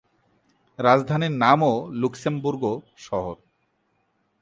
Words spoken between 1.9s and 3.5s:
লুক্সেমবুর্গ শহর।